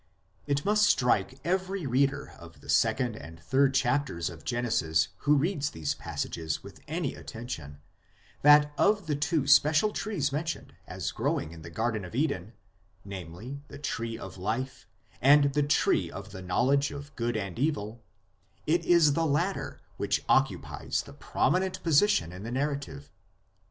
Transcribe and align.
It 0.47 0.65
must 0.65 0.89
strike 0.89 1.39
every 1.45 1.85
reader 1.85 2.33
of 2.39 2.61
the 2.61 2.69
second 2.69 3.15
and 3.15 3.39
third 3.39 3.75
chapters 3.75 4.31
of 4.31 4.43
Genesis 4.43 5.09
who 5.29 5.35
reads 5.37 5.69
these 5.69 5.93
passages 5.93 6.63
with 6.63 6.81
any 6.87 7.13
attention 7.13 7.77
that 8.41 8.73
of 8.79 9.05
the 9.05 9.15
two 9.15 9.45
special 9.45 9.91
trees 9.93 10.31
mentioned 10.31 10.73
as 10.87 11.11
growing 11.11 11.51
in 11.51 11.61
the 11.61 11.69
Garden 11.69 12.03
of 12.03 12.15
Eden, 12.15 12.53
namely 13.05 13.61
the 13.67 13.77
Tree 13.77 14.17
of 14.17 14.39
Life 14.39 14.87
and 15.21 15.53
the 15.53 15.61
Tree 15.61 16.09
of 16.09 16.31
the 16.31 16.41
Knowledge 16.41 16.89
of 16.89 17.15
Good 17.15 17.37
and 17.37 17.59
Evil, 17.59 18.01
it 18.65 18.83
is 18.83 19.13
the 19.13 19.27
latter 19.27 19.81
which 19.97 20.23
occupies 20.27 21.03
the 21.03 21.13
prominent 21.13 21.83
position 21.83 22.31
in 22.31 22.41
the 22.41 22.49
narrative. 22.51 23.11